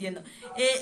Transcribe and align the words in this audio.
Eh, 0.00 0.22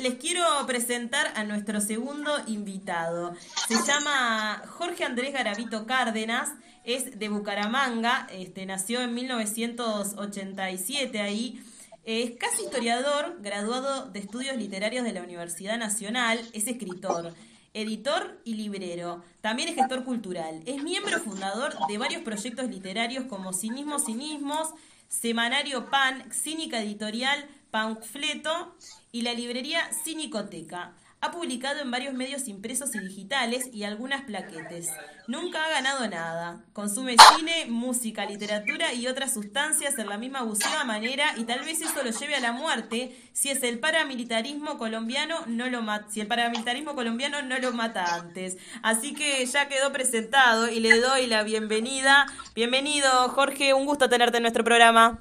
les 0.01 0.15
quiero 0.15 0.45
presentar 0.67 1.32
a 1.34 1.43
nuestro 1.45 1.80
segundo 1.80 2.30
invitado. 2.46 3.34
Se 3.67 3.75
llama 3.84 4.62
Jorge 4.68 5.02
Andrés 5.04 5.33
Garavito 5.33 5.87
Cárdenas, 5.87 6.50
es 6.84 7.18
de 7.18 7.28
Bucaramanga, 7.28 8.29
este, 8.31 8.65
nació 8.65 9.03
en 9.03 9.15
1987 9.15 11.21
ahí. 11.21 11.61
Es 12.04 12.37
casi 12.39 12.62
historiador, 12.62 13.39
graduado 13.43 14.09
de 14.09 14.21
estudios 14.21 14.57
literarios 14.57 15.03
de 15.04 15.12
la 15.12 15.23
Universidad 15.23 15.79
Nacional, 15.79 16.39
es 16.55 16.69
escritor, 16.69 17.35
editor 17.75 18.41
y 18.45 18.55
librero. 18.55 19.25
También 19.41 19.69
es 19.69 19.75
gestor 19.75 20.05
cultural. 20.05 20.62
Es 20.64 20.80
miembro 20.82 21.19
fundador 21.19 21.75
de 21.89 21.98
varios 21.98 22.23
proyectos 22.23 22.71
literarios 22.71 23.25
como 23.27 23.53
Cinismos 23.53 24.05
Cinismos, 24.07 24.69
Semanario 25.09 25.88
PAN, 25.88 26.30
Cínica 26.30 26.80
Editorial, 26.80 27.48
Panfleto 27.70 28.77
y 29.11 29.22
la 29.22 29.32
librería 29.32 29.90
Cinicoteca. 30.04 30.93
Ha 31.21 31.32
publicado 31.32 31.81
en 31.81 31.90
varios 31.90 32.14
medios 32.14 32.46
impresos 32.46 32.95
y 32.95 33.00
digitales 33.00 33.68
y 33.72 33.82
algunas 33.82 34.22
plaquetes. 34.22 34.88
Nunca 35.27 35.64
ha 35.64 35.68
ganado 35.68 36.06
nada. 36.06 36.60
Consume 36.72 37.16
cine, 37.34 37.66
música, 37.66 38.24
literatura 38.24 38.94
y 38.94 39.08
otras 39.08 39.34
sustancias 39.34 39.98
en 39.98 40.08
la 40.08 40.16
misma 40.16 40.41
abusiva 40.41 40.84
manera 40.84 41.34
y 41.36 41.42
tal 41.42 41.64
vez 41.64 41.80
eso 41.80 42.04
lo 42.04 42.10
lleve 42.10 42.36
a 42.36 42.41
la 42.41 42.52
muerte 42.52 43.16
si 43.32 43.50
es 43.50 43.64
el 43.64 43.80
paramilitarismo 43.80 44.78
colombiano 44.78 45.44
no 45.46 45.68
lo 45.68 45.82
si 46.08 46.20
el 46.20 46.28
paramilitarismo 46.28 46.94
colombiano 46.94 47.42
no 47.42 47.58
lo 47.58 47.72
mata 47.72 48.14
antes. 48.14 48.56
Así 48.82 49.12
que 49.12 49.44
ya 49.44 49.69
quedó 49.69 49.92
presentado 49.92 50.69
y 50.69 50.78
le 50.78 51.00
doy 51.00 51.27
la 51.27 51.42
bienvenida. 51.42 52.27
Bienvenido, 52.55 53.28
Jorge, 53.30 53.74
un 53.74 53.86
gusto 53.86 54.08
tenerte 54.08 54.36
en 54.36 54.44
nuestro 54.44 54.62
programa. 54.62 55.19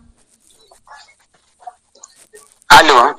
Aló. 2.67 3.17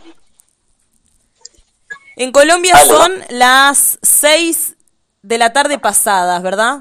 En 2.18 2.32
Colombia 2.32 2.76
son 2.84 3.12
las 3.28 4.00
6 4.02 4.74
de 5.22 5.38
la 5.38 5.52
tarde 5.52 5.78
pasadas, 5.78 6.42
¿verdad? 6.42 6.80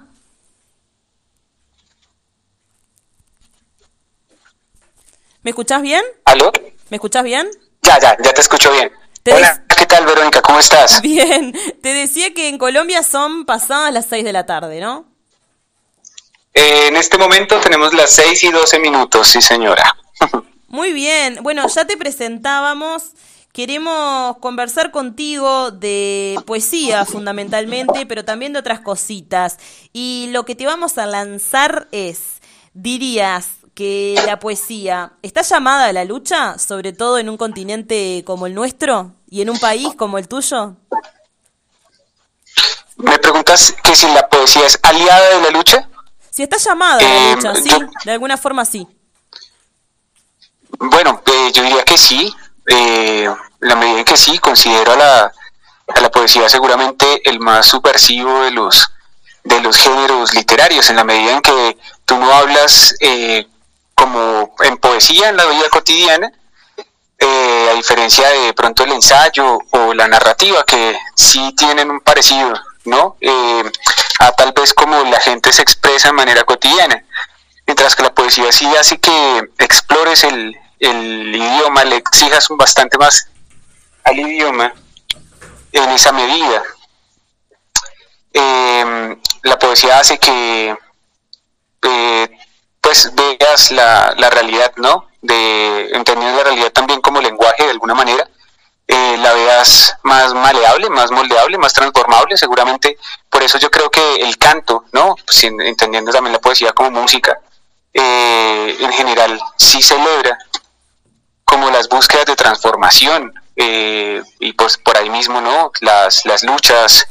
¿Me 5.43 5.51
escuchás 5.51 5.83
bien? 5.83 6.01
¿Aló? 6.25 6.51
¿Me 6.89 6.97
escuchás 6.97 7.23
bien? 7.23 7.47
Ya, 7.83 7.99
ya, 7.99 8.17
ya 8.19 8.33
te 8.33 8.41
escucho 8.41 8.71
bien. 8.71 8.91
Hola, 9.31 9.63
¿qué 9.77 9.85
tal 9.85 10.07
Verónica? 10.07 10.41
¿Cómo 10.41 10.57
estás? 10.57 11.01
Bien, 11.03 11.53
te 11.83 11.93
decía 11.93 12.33
que 12.33 12.47
en 12.47 12.57
Colombia 12.57 13.03
son 13.03 13.45
pasadas 13.45 13.93
las 13.93 14.07
6 14.07 14.23
de 14.23 14.33
la 14.33 14.45
tarde, 14.45 14.79
¿no? 14.79 15.05
Eh, 16.53 16.87
en 16.87 16.95
este 16.95 17.19
momento 17.19 17.59
tenemos 17.59 17.93
las 17.93 18.09
6 18.11 18.43
y 18.45 18.51
12 18.51 18.79
minutos, 18.79 19.27
sí 19.27 19.41
señora. 19.41 19.95
Muy 20.67 20.93
bien, 20.93 21.43
bueno, 21.43 21.67
ya 21.67 21.85
te 21.85 21.95
presentábamos 21.95 23.11
Queremos 23.57 24.37
conversar 24.37 24.91
contigo 24.91 25.71
de 25.71 26.39
poesía 26.45 27.05
fundamentalmente, 27.05 28.05
pero 28.05 28.23
también 28.23 28.53
de 28.53 28.59
otras 28.59 28.81
cositas. 28.81 29.57
Y 29.91 30.29
lo 30.29 30.45
que 30.45 30.53
te 30.53 30.67
vamos 30.67 30.99
a 30.99 31.07
lanzar 31.07 31.87
es, 31.91 32.39
dirías 32.75 33.47
que 33.73 34.13
la 34.27 34.37
poesía 34.37 35.13
está 35.23 35.41
llamada 35.41 35.85
a 35.87 35.91
la 35.91 36.05
lucha, 36.05 36.59
sobre 36.59 36.93
todo 36.93 37.17
en 37.17 37.29
un 37.29 37.37
continente 37.37 38.21
como 38.27 38.45
el 38.45 38.53
nuestro 38.53 39.15
y 39.27 39.41
en 39.41 39.49
un 39.49 39.57
país 39.57 39.89
como 39.97 40.19
el 40.19 40.27
tuyo? 40.27 40.75
¿Me 42.97 43.17
preguntas 43.17 43.73
que 43.83 43.95
si 43.95 44.05
la 44.13 44.29
poesía 44.29 44.67
es 44.67 44.77
aliada 44.83 45.35
de 45.35 45.41
la 45.41 45.49
lucha? 45.57 45.89
Si 46.29 46.43
está 46.43 46.57
llamada 46.57 46.99
a 46.99 47.01
la 47.01 47.31
eh, 47.31 47.35
lucha, 47.35 47.55
sí, 47.55 47.71
de 48.05 48.11
alguna 48.11 48.37
forma 48.37 48.65
sí. 48.65 48.87
Bueno, 50.77 51.23
eh, 51.25 51.51
yo 51.51 51.63
diría 51.63 51.83
que 51.83 51.97
sí. 51.97 52.31
Eh, 52.69 53.27
la 53.67 53.75
medida 53.75 53.99
en 53.99 54.05
que 54.05 54.17
sí, 54.17 54.37
considero 54.39 54.93
a 54.93 54.95
la, 54.95 55.33
a 55.95 56.01
la 56.01 56.11
poesía 56.11 56.49
seguramente 56.49 57.21
el 57.29 57.39
más 57.39 57.65
subversivo 57.65 58.41
de 58.41 58.51
los, 58.51 58.89
de 59.43 59.61
los 59.61 59.77
géneros 59.77 60.33
literarios, 60.33 60.89
en 60.89 60.97
la 60.97 61.03
medida 61.03 61.33
en 61.33 61.41
que 61.41 61.77
tú 62.05 62.17
no 62.17 62.31
hablas 62.33 62.95
eh, 62.99 63.47
como 63.95 64.53
en 64.59 64.77
poesía 64.77 65.29
en 65.29 65.37
la 65.37 65.45
vida 65.45 65.69
cotidiana, 65.71 66.31
eh, 67.19 67.69
a 67.71 67.73
diferencia 67.73 68.29
de 68.29 68.53
pronto 68.53 68.83
el 68.83 68.91
ensayo 68.91 69.59
o 69.71 69.93
la 69.93 70.07
narrativa, 70.07 70.63
que 70.65 70.97
sí 71.15 71.53
tienen 71.57 71.89
un 71.89 71.99
parecido, 72.01 72.53
¿no? 72.85 73.17
Eh, 73.21 73.63
a 74.19 74.31
tal 74.33 74.51
vez 74.53 74.73
como 74.73 75.03
la 75.03 75.19
gente 75.19 75.51
se 75.51 75.63
expresa 75.63 76.09
de 76.09 76.13
manera 76.13 76.43
cotidiana, 76.43 77.03
mientras 77.65 77.95
que 77.95 78.03
la 78.03 78.13
poesía 78.13 78.51
sí 78.51 78.67
hace 78.79 78.99
que 78.99 79.49
explores 79.57 80.23
el, 80.23 80.55
el 80.79 81.35
idioma, 81.35 81.83
le 81.85 81.97
exijas 81.97 82.47
bastante 82.49 82.97
más 82.97 83.29
al 84.07 84.19
idioma 84.19 84.73
en 85.71 85.89
esa 85.91 86.11
medida. 86.11 86.63
Em, 88.33 89.21
la 89.43 89.59
poesía 89.59 89.99
hace 89.99 90.17
que 90.17 90.77
eh, 91.81 92.29
pues 92.81 93.11
veas 93.15 93.71
la, 93.71 94.13
la, 94.17 94.29
realidad, 94.29 94.71
¿no? 94.77 95.07
De 95.21 95.89
entender 95.91 96.33
la 96.33 96.43
realidad 96.43 96.71
también 96.71 97.01
como 97.01 97.21
lenguaje 97.21 97.63
de 97.63 97.71
alguna 97.71 97.95
manera, 97.95 98.27
eh, 98.87 99.17
la 99.17 99.33
veas 99.33 99.95
más 100.03 100.33
maleable, 100.33 100.89
más 100.89 101.11
moldeable, 101.11 101.57
más 101.57 101.73
transformable, 101.73 102.37
seguramente 102.37 102.97
por 103.29 103.43
eso 103.43 103.57
yo 103.57 103.69
creo 103.69 103.89
que 103.89 104.15
el 104.17 104.37
canto, 104.37 104.85
¿no? 104.93 105.15
Pues, 105.25 105.43
entendiendo 105.43 106.11
también 106.11 106.33
la 106.33 106.39
poesía 106.39 106.71
como 106.71 106.91
música, 106.91 107.37
eh, 107.93 108.77
en 108.79 108.93
general 108.93 109.39
sí 109.57 109.81
celebra 109.81 110.37
como 111.43 111.69
las 111.71 111.89
búsquedas 111.89 112.25
de 112.25 112.35
transformación 112.35 113.33
eh, 113.57 114.21
y 114.39 114.53
pues 114.53 114.77
por 114.77 114.97
ahí 114.97 115.09
mismo 115.09 115.41
no 115.41 115.71
las, 115.81 116.25
las 116.25 116.43
luchas 116.43 117.07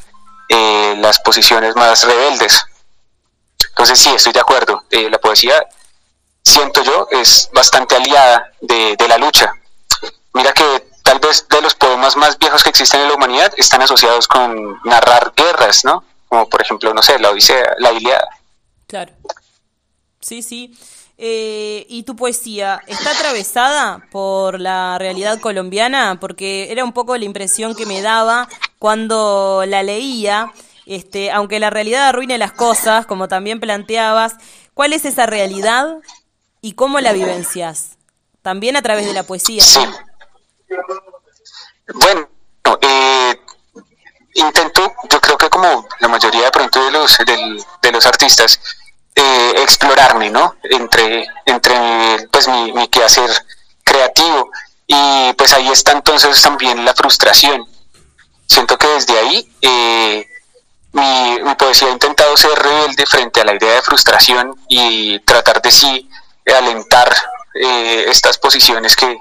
eh, 0.49 0.95
las 0.99 1.19
posiciones 1.21 1.75
más 1.75 2.05
rebeldes. 2.05 2.65
Entonces 3.71 3.99
sí 3.99 4.11
estoy 4.15 4.33
de 4.33 4.41
acuerdo. 4.41 4.85
Eh, 4.91 5.11
la 5.11 5.19
poesía 5.19 5.67
siento 6.43 6.83
yo 6.85 7.09
es 7.11 7.51
bastante 7.53 7.97
aliada 7.97 8.53
de, 8.61 8.97
de, 8.97 9.09
la 9.09 9.19
lucha. 9.19 9.53
Mira 10.33 10.53
que 10.53 10.89
tal 11.03 11.19
vez 11.19 11.47
de 11.49 11.61
los 11.61 11.75
poemas 11.75 12.17
más 12.17 12.39
viejos 12.39 12.63
que 12.63 12.71
existen 12.71 13.01
en 13.01 13.09
la 13.09 13.15
humanidad 13.15 13.53
están 13.57 13.83
asociados 13.83 14.27
con 14.27 14.81
narrar 14.85 15.33
guerras 15.37 15.85
no 15.85 16.03
como 16.29 16.49
por 16.49 16.61
ejemplo 16.61 16.93
no 16.93 17.01
sé 17.01 17.17
la 17.21 17.31
Odisea 17.31 17.77
la 17.79 17.93
Iliada 17.93 18.29
claro. 18.89 19.13
Sí 20.21 20.43
sí 20.43 20.77
eh, 21.19 21.87
¿Y 21.89 22.03
tu 22.03 22.15
poesía 22.15 22.83
está 22.87 23.13
atravesada 23.13 24.07
por 24.11 24.61
la 24.61 24.99
realidad 24.99 25.41
colombiana? 25.41 26.19
Porque 26.21 26.71
era 26.71 26.85
un 26.85 26.93
poco 26.93 27.17
la 27.17 27.25
impresión 27.25 27.75
que 27.75 27.87
me 27.87 28.03
daba 28.03 28.49
cuando 28.79 29.65
la 29.67 29.83
leía. 29.83 30.53
Este, 30.85 31.31
aunque 31.31 31.59
la 31.59 31.71
realidad 31.71 32.09
arruine 32.09 32.37
las 32.37 32.53
cosas, 32.53 33.07
como 33.07 33.29
también 33.29 33.61
planteabas, 33.61 34.37
¿cuál 34.75 34.93
es 34.93 35.05
esa 35.05 35.27
realidad 35.27 35.97
y 36.61 36.75
cómo 36.75 37.01
la 37.01 37.13
vivencias? 37.13 37.97
También 38.43 38.77
a 38.77 38.83
través 38.83 39.07
de 39.07 39.15
la 39.15 39.23
poesía. 39.23 39.65
Sí. 39.65 39.81
Bueno, 41.95 42.29
eh, 42.83 43.41
intento, 44.35 44.93
yo 45.11 45.21
creo 45.21 45.39
que 45.39 45.49
como 45.49 45.89
la 46.01 46.09
mayoría 46.09 46.45
de 46.45 46.51
pronto 46.51 46.85
de 46.85 46.91
los, 46.91 47.17
de 47.83 47.93
los 47.93 48.07
artistas, 48.07 48.61
eh, 49.17 49.55
explorarme, 49.63 50.29
¿no? 50.29 50.57
Entre, 50.63 51.27
entre 51.47 52.29
pues 52.31 52.49
mi, 52.49 52.73
mi 52.73 52.87
quehacer 52.89 53.31
creativo. 53.83 54.51
Y 54.87 55.33
pues 55.33 55.53
ahí 55.55 55.69
está 55.69 55.93
entonces 55.93 56.41
también 56.43 56.85
la 56.85 56.95
frustración. 56.95 57.67
Siento 58.47 58.77
que 58.79 58.87
desde 58.89 59.19
ahí 59.19 59.51
eh, 59.63 60.29
mi, 60.93 61.55
poesía 61.57 61.89
ha 61.89 61.93
intentado 61.93 62.37
ser 62.37 62.57
rebelde 62.59 63.07
frente 63.07 63.41
a 63.41 63.45
la 63.45 63.55
idea 63.55 63.75
de 63.77 63.83
frustración 63.83 64.55
y 64.69 65.19
tratar 65.21 65.63
de 65.63 65.71
sí 65.71 66.09
alentar 66.55 67.15
eh, 67.55 68.05
estas 68.09 68.39
posiciones 68.39 68.95
que, 68.95 69.19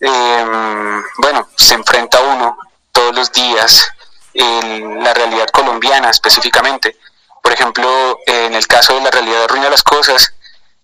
em, 0.00 1.02
bueno, 1.18 1.48
se 1.56 1.74
enfrenta 1.74 2.20
uno 2.20 2.58
todos 2.92 3.14
los 3.14 3.32
días 3.32 3.88
en 4.34 5.02
la 5.02 5.14
realidad 5.14 5.46
colombiana 5.52 6.10
específicamente 6.10 6.96
por 7.42 7.52
ejemplo, 7.52 8.18
en 8.26 8.54
el 8.54 8.66
caso 8.66 8.94
de 8.94 9.02
la 9.02 9.10
realidad 9.10 9.44
arruina 9.44 9.70
las 9.70 9.82
cosas, 9.82 10.34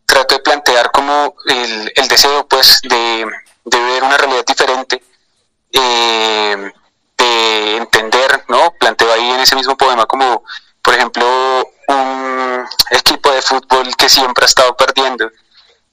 trato 0.04 0.36
de 0.36 0.42
plantear 0.42 0.90
como 0.90 1.34
el, 1.46 2.08
deseo 2.08 2.46
pues 2.46 2.80
de, 2.82 3.26
de, 3.64 3.78
ver 3.78 4.02
una 4.02 4.16
realidad 4.16 4.44
diferente, 4.46 5.02
eh, 5.72 6.72
de 7.18 7.76
entender, 7.76 8.44
¿no? 8.48 8.72
Planteo 8.78 9.12
ahí 9.12 9.30
en 9.30 9.40
ese 9.40 9.56
mismo 9.56 9.76
poema 9.76 10.06
como, 10.06 10.44
por 10.82 10.94
ejemplo, 10.94 11.26
un 11.88 12.66
equipo 12.90 13.30
de 13.30 13.42
fútbol 13.42 13.94
que 13.96 14.08
siempre 14.08 14.44
ha 14.44 14.46
estado 14.46 14.76
perdiendo. 14.76 15.30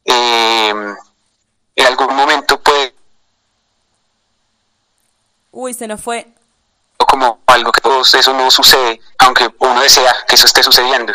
Eh, 0.05 0.73
en 1.75 1.85
algún 1.85 2.15
momento 2.15 2.59
puede... 2.59 2.93
Uy, 5.51 5.73
se 5.73 5.87
nos 5.87 6.01
fue 6.01 6.33
como 7.05 7.41
algo 7.47 7.71
que 7.71 7.81
eso 8.17 8.33
no 8.33 8.49
sucede, 8.51 8.99
aunque 9.19 9.49
uno 9.59 9.81
desea 9.81 10.15
que 10.27 10.35
eso 10.35 10.45
esté 10.45 10.63
sucediendo. 10.63 11.13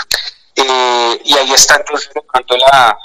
Eh, 0.57 1.21
y 1.25 1.35
ahí 1.37 1.53
está 1.53 1.77
entonces 1.77 2.11
pronto 2.33 2.57
la, 2.57 2.97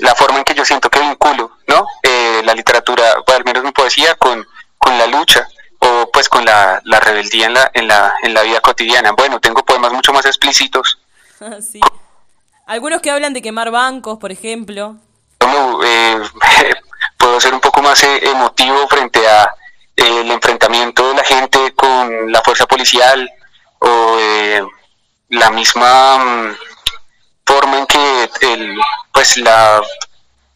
la 0.00 0.14
forma 0.14 0.38
en 0.38 0.44
que 0.44 0.54
yo 0.54 0.64
siento 0.64 0.90
que 0.90 1.00
vinculo, 1.00 1.58
¿no? 1.68 1.86
Eh, 2.02 2.42
la 2.44 2.54
literatura, 2.54 3.04
o 3.26 3.32
al 3.32 3.44
menos 3.44 3.62
mi 3.62 3.72
poesía, 3.72 4.14
con, 4.16 4.46
con 4.78 4.98
la 4.98 5.06
lucha 5.06 5.46
o 5.78 6.10
pues 6.12 6.28
con 6.28 6.44
la, 6.44 6.80
la 6.84 7.00
rebeldía 7.00 7.46
en 7.46 7.54
la, 7.54 7.70
en, 7.72 7.88
la, 7.88 8.14
en 8.22 8.34
la 8.34 8.42
vida 8.42 8.60
cotidiana. 8.60 9.12
Bueno, 9.12 9.40
tengo 9.40 9.64
poemas 9.64 9.92
mucho 9.92 10.12
más 10.12 10.26
explícitos. 10.26 10.98
sí. 11.72 11.80
Algunos 12.66 13.00
que 13.00 13.10
hablan 13.10 13.32
de 13.32 13.42
quemar 13.42 13.70
bancos, 13.70 14.18
por 14.18 14.30
ejemplo. 14.30 14.96
eh, 15.84 16.20
puedo 17.16 17.40
ser 17.40 17.54
un 17.54 17.60
poco 17.60 17.82
más 17.82 18.02
emotivo 18.04 18.86
frente 18.88 19.26
a 19.28 19.52
el 19.96 20.30
enfrentamiento 20.30 21.08
de 21.08 21.14
la 21.14 21.24
gente 21.24 21.72
con 21.74 22.32
la 22.32 22.40
fuerza 22.42 22.66
policial 22.66 23.30
o 23.80 24.16
eh, 24.18 24.62
la 25.30 25.50
misma 25.50 26.18
mm, 26.18 26.56
forma 27.46 27.78
en 27.78 27.86
que 27.86 28.30
el, 28.40 28.78
pues 29.12 29.36
la, 29.38 29.82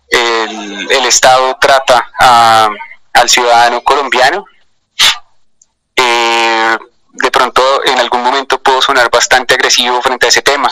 el, 0.08 0.90
el 0.90 1.04
Estado 1.06 1.56
trata 1.60 2.10
a, 2.18 2.68
al 3.12 3.28
ciudadano 3.28 3.82
colombiano. 3.82 4.46
de 5.96 7.30
pronto 7.30 7.62
en 7.84 7.98
algún 7.98 8.22
momento 8.22 8.60
puedo 8.60 8.82
sonar 8.82 9.08
bastante 9.10 9.54
agresivo 9.54 10.02
frente 10.02 10.26
a 10.26 10.28
ese 10.28 10.42
tema, 10.42 10.68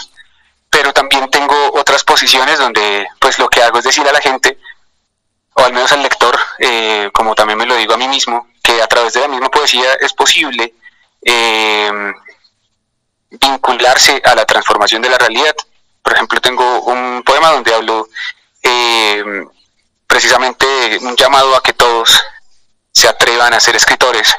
pero 0.69 0.93
también 0.93 1.31
tengo 1.31 1.55
otras 1.75 2.03
posiciones 2.05 2.58
donde 2.58 3.06
pues 3.20 3.38
lo 3.38 3.49
que 3.49 3.62
hago 3.62 3.79
es 3.79 3.85
decir 3.85 4.06
a 4.06 4.12
la 4.12 4.20
gente 4.20 4.58
o 5.55 5.62
al 5.62 5.73
menos 5.73 5.93
al 5.93 6.03
lector, 6.03 6.38
eh, 6.58 7.11
como 7.12 7.35
también 7.35 7.58
me 7.58 7.67
lo 7.67 7.76
digo 7.76 7.94
a 7.94 7.99
mí 7.99 8.08
mismo, 8.08 8.49
a 8.81 8.87
través 8.87 9.13
de 9.15 9.21
la 9.21 9.29
misma 9.29 9.51
poesía 9.51 9.95
es 10.01 10.13
posible 10.13 10.75
eh, 11.25 12.13
vincularse 13.31 14.21
a 14.25 14.35
la 14.35 14.45
transformación 14.45 15.03
de 15.03 15.11
la 15.11 15.19
realidad. 15.19 15.55
Por 16.03 16.13
ejemplo, 16.13 16.41
tengo 16.41 16.83
un 16.83 17.23
poema 17.25 17.51
donde 17.51 17.75
hablo 17.75 18.09
eh, 18.63 19.25
precisamente 20.07 20.99
un 21.01 21.17
llamado 21.17 21.57
a 21.57 21.63
que 21.63 21.73
todos 21.73 22.21
se 22.93 23.09
atrevan 23.09 23.55
a 23.55 23.61
ser 23.61 23.77
escritores, 23.77 24.35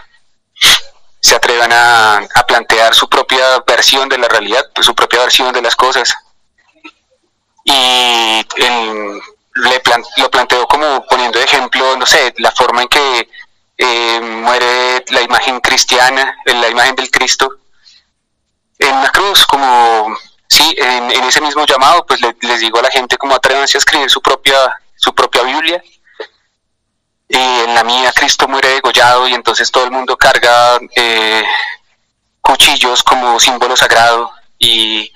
se 1.19 1.35
atrevan 1.35 1.71
a, 1.73 2.27
plantear 2.47 2.93
su 2.93 3.09
propia 3.09 3.59
versión 3.65 4.07
de 4.09 4.17
la 4.17 4.27
realidad, 4.27 4.63
pues, 4.75 4.85
su 4.85 4.93
propia 4.93 5.21
versión 5.21 5.53
de 5.53 5.61
las 5.61 5.75
cosas. 5.75 6.13
Y 7.65 8.45
le 9.55 9.81
lo 10.17 10.29
planteo 10.29 10.67
como 10.67 11.05
poniendo 11.07 11.39
de 11.39 11.45
ejemplo, 11.45 11.95
no 11.97 12.05
sé, 12.05 12.33
la 12.37 12.51
forma 12.51 12.83
en 12.83 12.87
que 12.89 13.29
eh, 13.77 14.19
muere 14.21 15.03
la 15.09 15.21
imagen 15.21 15.59
cristiana, 15.59 16.35
la 16.45 16.69
imagen 16.69 16.95
del 16.95 17.09
Cristo 17.09 17.57
en 18.79 19.01
la 19.01 19.09
cruz, 19.09 19.45
como, 19.45 20.15
sí, 20.47 20.75
en, 20.77 21.11
ese 21.23 21.41
mismo 21.41 21.65
llamado, 21.65 22.05
pues 22.05 22.19
les 22.41 22.59
digo 22.59 22.79
a 22.79 22.83
la 22.83 22.91
gente 22.91 23.17
como 23.17 23.35
atrévanse 23.35 23.77
a 23.77 23.79
escribir 23.79 24.09
su 24.09 24.21
propia, 24.21 24.55
su 24.95 25.13
propia 25.13 25.43
Biblia. 25.43 25.83
Y 27.29 27.37
en 27.37 27.73
la 27.73 27.83
mía 27.83 28.11
Cristo 28.13 28.47
muere 28.47 28.69
degollado 28.69 29.27
y 29.27 29.33
entonces 29.33 29.71
todo 29.71 29.85
el 29.85 29.91
mundo 29.91 30.17
carga 30.17 30.79
eh, 30.95 31.43
cuchillos 32.41 33.01
como 33.03 33.39
símbolo 33.39 33.75
sagrado 33.75 34.31
y 34.59 35.11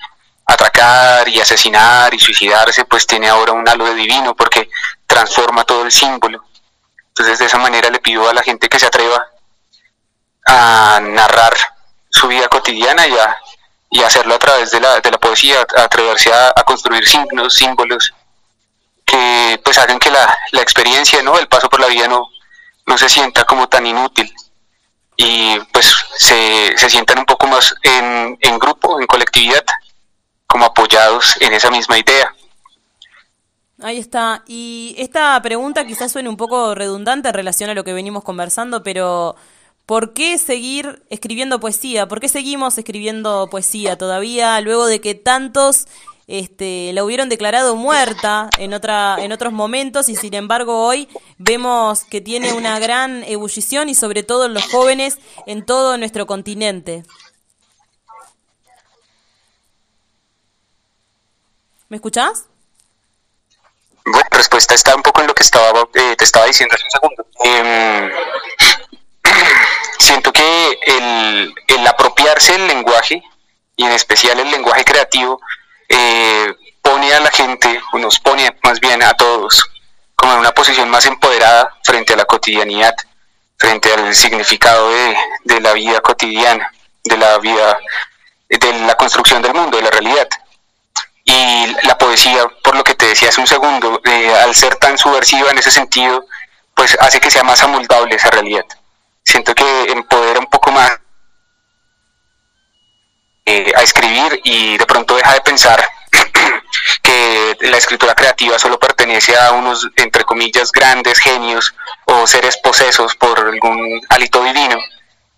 atracar 0.46 1.28
y 1.28 1.40
asesinar 1.40 2.12
y 2.14 2.18
suicidarse, 2.18 2.86
pues 2.86 3.06
tiene 3.06 3.28
ahora 3.28 3.52
un 3.52 3.68
halo 3.68 3.84
de 3.84 3.94
divino 3.94 4.34
porque 4.34 4.70
transforma 5.06 5.64
todo 5.64 5.84
el 5.84 5.92
símbolo. 5.92 6.42
Entonces 7.18 7.40
de 7.40 7.46
esa 7.46 7.58
manera 7.58 7.90
le 7.90 7.98
pido 7.98 8.28
a 8.28 8.32
la 8.32 8.44
gente 8.44 8.68
que 8.68 8.78
se 8.78 8.86
atreva 8.86 9.26
a 10.46 11.00
narrar 11.02 11.52
su 12.08 12.28
vida 12.28 12.46
cotidiana 12.46 13.08
y, 13.08 13.12
a, 13.12 13.36
y 13.90 14.02
hacerlo 14.04 14.36
a 14.36 14.38
través 14.38 14.70
de 14.70 14.78
la, 14.78 15.00
de 15.00 15.10
la 15.10 15.18
poesía, 15.18 15.66
a 15.76 15.82
atreverse 15.82 16.32
a, 16.32 16.52
construir 16.62 17.08
signos, 17.08 17.54
símbolos 17.54 18.14
que 19.04 19.60
pues 19.64 19.78
hagan 19.78 19.98
que 19.98 20.12
la, 20.12 20.32
la 20.52 20.62
experiencia, 20.62 21.20
¿no? 21.22 21.36
el 21.40 21.48
paso 21.48 21.68
por 21.68 21.80
la 21.80 21.88
vida 21.88 22.06
no, 22.06 22.28
no 22.86 22.96
se 22.96 23.08
sienta 23.08 23.42
como 23.42 23.68
tan 23.68 23.84
inútil 23.84 24.32
y 25.16 25.58
pues 25.72 25.92
se, 26.14 26.78
se 26.78 26.88
sientan 26.88 27.18
un 27.18 27.26
poco 27.26 27.48
más 27.48 27.74
en, 27.82 28.38
en 28.40 28.58
grupo, 28.60 29.00
en 29.00 29.08
colectividad 29.08 29.64
como 30.46 30.66
apoyados 30.66 31.36
en 31.40 31.52
esa 31.52 31.68
misma 31.68 31.98
idea. 31.98 32.32
Ahí 33.80 33.98
está. 33.98 34.42
Y 34.46 34.94
esta 34.98 35.40
pregunta 35.40 35.86
quizás 35.86 36.10
suene 36.10 36.28
un 36.28 36.36
poco 36.36 36.74
redundante 36.74 37.28
en 37.28 37.34
relación 37.34 37.70
a 37.70 37.74
lo 37.74 37.84
que 37.84 37.92
venimos 37.92 38.24
conversando, 38.24 38.82
pero 38.82 39.36
¿por 39.86 40.14
qué 40.14 40.36
seguir 40.38 41.04
escribiendo 41.10 41.60
poesía? 41.60 42.08
¿Por 42.08 42.20
qué 42.20 42.28
seguimos 42.28 42.76
escribiendo 42.76 43.48
poesía 43.50 43.96
todavía 43.96 44.60
luego 44.60 44.86
de 44.86 45.00
que 45.00 45.14
tantos 45.14 45.86
este, 46.26 46.92
la 46.92 47.04
hubieron 47.04 47.28
declarado 47.28 47.76
muerta 47.76 48.50
en, 48.58 48.74
otra, 48.74 49.16
en 49.20 49.32
otros 49.32 49.52
momentos 49.52 50.08
y 50.08 50.16
sin 50.16 50.34
embargo 50.34 50.84
hoy 50.84 51.08
vemos 51.38 52.04
que 52.04 52.20
tiene 52.20 52.52
una 52.54 52.78
gran 52.80 53.22
ebullición 53.24 53.88
y 53.88 53.94
sobre 53.94 54.24
todo 54.24 54.46
en 54.46 54.54
los 54.54 54.64
jóvenes 54.72 55.18
en 55.46 55.64
todo 55.64 55.96
nuestro 55.98 56.26
continente? 56.26 57.04
¿Me 61.88 61.96
escuchás? 61.96 62.48
Respuesta 64.58 64.74
está 64.74 64.96
un 64.96 65.02
poco 65.02 65.20
en 65.20 65.28
lo 65.28 65.34
que 65.34 65.44
estaba 65.44 65.88
eh, 65.94 66.16
te 66.16 66.24
estaba 66.24 66.46
diciendo 66.46 66.74
hace 66.74 66.84
un 66.84 66.90
segundo. 66.90 67.26
Em, 67.44 68.10
siento 70.00 70.32
que 70.32 70.78
el, 70.84 71.54
el, 71.68 71.86
apropiarse 71.86 72.54
del 72.54 72.66
lenguaje, 72.66 73.22
y 73.76 73.84
en 73.84 73.92
especial 73.92 74.40
el 74.40 74.50
lenguaje 74.50 74.84
creativo, 74.84 75.40
eh, 75.88 76.52
pone 76.82 77.14
a 77.14 77.20
la 77.20 77.30
gente, 77.30 77.80
o 77.92 77.98
nos 77.98 78.18
pone 78.18 78.50
más 78.64 78.80
bien 78.80 79.00
a 79.00 79.14
todos, 79.14 79.64
como 80.16 80.32
en 80.32 80.40
una 80.40 80.50
posición 80.50 80.90
más 80.90 81.06
empoderada 81.06 81.76
frente 81.84 82.14
a 82.14 82.16
la 82.16 82.24
cotidianidad, 82.24 82.96
frente 83.58 83.94
al 83.94 84.12
significado 84.12 84.90
de, 84.90 85.16
de 85.44 85.60
la 85.60 85.72
vida 85.74 86.00
cotidiana, 86.00 86.68
de 87.04 87.16
la 87.16 87.38
vida, 87.38 87.78
de 88.48 88.72
la 88.80 88.96
construcción 88.96 89.40
del 89.40 89.54
mundo, 89.54 89.76
de 89.76 89.84
la 89.84 89.90
realidad 89.90 90.28
y 91.28 91.57
poesía, 92.18 92.48
por 92.62 92.76
lo 92.76 92.84
que 92.84 92.94
te 92.94 93.06
decía 93.06 93.28
hace 93.28 93.40
un 93.40 93.46
segundo, 93.46 94.00
eh, 94.04 94.34
al 94.42 94.54
ser 94.54 94.76
tan 94.76 94.98
subversiva 94.98 95.50
en 95.50 95.58
ese 95.58 95.70
sentido, 95.70 96.26
pues 96.74 96.96
hace 97.00 97.20
que 97.20 97.30
sea 97.30 97.44
más 97.44 97.62
amoldable 97.62 98.16
esa 98.16 98.30
realidad. 98.30 98.64
Siento 99.24 99.54
que 99.54 99.84
empodera 99.92 100.40
un 100.40 100.46
poco 100.46 100.72
más 100.72 100.98
eh, 103.46 103.72
a 103.76 103.82
escribir 103.82 104.40
y 104.44 104.76
de 104.78 104.86
pronto 104.86 105.16
deja 105.16 105.32
de 105.34 105.40
pensar 105.42 105.88
que 107.02 107.56
la 107.60 107.76
escritura 107.76 108.14
creativa 108.14 108.58
solo 108.58 108.78
pertenece 108.78 109.36
a 109.36 109.52
unos, 109.52 109.88
entre 109.96 110.24
comillas, 110.24 110.72
grandes 110.72 111.18
genios 111.20 111.74
o 112.06 112.26
seres 112.26 112.56
posesos 112.56 113.14
por 113.14 113.38
algún 113.38 114.00
hálito 114.08 114.42
divino 114.42 114.78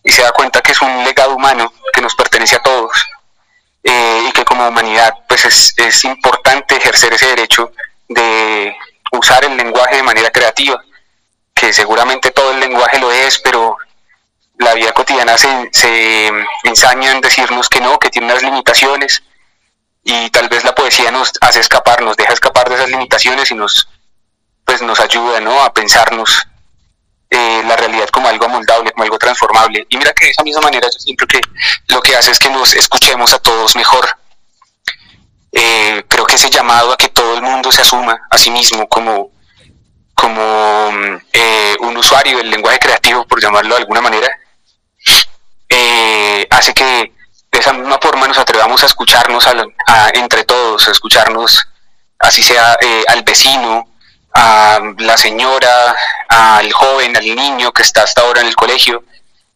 y 0.03 0.13
se 0.13 0.23
da 0.23 0.33
cuenta 0.33 0.63
que 0.63 0.73
es 0.73 0.81
un 0.81 1.05
legado 1.05 1.35
humano 1.35 1.73
que 1.93 2.01
nos 2.01 2.15
pertenece 2.15 2.57
a 2.57 2.63
todos 2.63 2.91
eh, 3.83 4.25
y 4.29 4.33
que 4.33 4.45
como 4.45 4.69
humanidad 4.69 5.15
pues 5.29 5.45
es, 5.45 5.75
es 5.77 6.05
importante 6.05 6.77
ejercer 6.77 7.13
ese 7.15 7.27
derecho 7.29 7.73
de 8.09 8.77
usar 9.13 9.45
el 9.45 9.57
lenguaje 9.57 9.97
de 9.97 10.03
manera 10.03 10.31
creativa, 10.31 10.83
que 11.55 11.73
seguramente 11.73 12.31
todo 12.31 12.53
el 12.53 12.61
lenguaje 12.61 12.99
lo 12.99 13.11
es, 13.11 13.39
pero 13.39 13.77
la 14.59 14.75
vida 14.75 14.93
cotidiana 14.93 15.39
se, 15.39 15.71
se 15.73 16.31
ensaña 16.65 17.13
en 17.13 17.21
decirnos 17.21 17.69
que 17.69 17.81
no, 17.81 17.99
que 17.99 18.11
tiene 18.11 18.31
unas 18.31 18.43
limitaciones 18.43 19.23
y 20.05 20.31
tal 20.31 20.49
vez 20.49 20.65
la 20.65 20.75
poesía 20.75 21.11
nos 21.11 21.33
hace 21.41 21.61
escapar, 21.61 22.03
nos 22.03 22.17
deja 22.17 22.33
escapar 22.33 22.69
de 22.69 22.77
esas 22.77 22.91
limitaciones 22.91 23.51
y 23.51 23.55
nos 23.55 23.89
pues 24.65 24.83
nos 24.83 25.01
ayuda 25.01 25.41
¿no? 25.41 25.63
a 25.63 25.73
pensarnos 25.73 26.47
eh, 27.33 27.63
la 27.65 27.77
realidad 27.77 28.09
como 28.09 28.27
algo 28.27 28.47
amoldable, 28.47 28.91
como 28.91 29.05
algo 29.05 29.17
transformable. 29.17 29.87
Y 29.89 29.97
mira 29.97 30.13
que 30.13 30.25
de 30.25 30.31
esa 30.33 30.43
misma 30.43 30.63
manera 30.63 30.89
yo 30.93 30.99
siento 30.99 31.27
que 31.29 31.41
lo 31.87 32.03
que 32.03 32.17
hace 32.17 32.33
es 32.33 32.41
que 32.41 32.51
nos 32.51 32.75
escuchemos 32.75 33.33
a 33.33 33.39
todos 33.39 33.77
mejor. 33.77 34.05
Eh, 35.53 36.05
creo 36.09 36.27
que 36.27 36.35
ese 36.35 36.51
llamado 36.51 36.93
a 36.93 36.97
que 36.97 37.09
todo 37.09 37.35
el 37.35 37.43
mundo 37.43 37.71
se 37.71 37.83
asuma 37.83 38.21
a 38.29 38.37
sí 38.37 38.51
mismo 38.51 38.89
como, 38.89 39.31
como 40.15 40.91
eh, 41.33 41.77
un 41.81 41.97
usuario 41.97 42.39
del 42.39 42.51
lenguaje 42.51 42.81
creativo, 42.81 43.25
por 43.27 43.41
llamarlo 43.41 43.77
de 43.77 43.83
alguna 43.83 44.01
manera, 44.01 44.29
hace 46.51 46.75
que 46.75 47.13
de 47.53 47.59
esa 47.59 47.73
misma 47.73 47.99
forma 48.03 48.27
nos 48.27 48.39
atrevamos 48.39 48.83
a 48.83 48.87
escucharnos 48.87 49.47
entre 50.15 50.45
todos, 50.45 50.89
a 50.89 50.91
escucharnos 50.91 51.65
así 52.19 52.43
sea 52.43 52.77
al 53.09 53.23
vecino, 53.23 53.90
a 54.33 54.81
la 54.99 55.17
señora, 55.17 55.97
al 56.29 56.73
joven, 56.73 57.17
al 57.17 57.25
niño 57.25 57.73
que 57.73 57.83
está 57.83 58.03
hasta 58.03 58.23
ahora 58.23 58.41
en 58.41 58.49
el 58.49 58.57
colegio. 58.57 59.05